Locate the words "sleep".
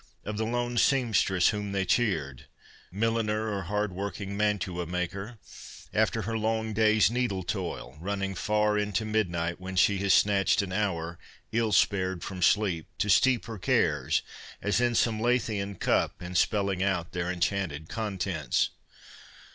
12.41-12.87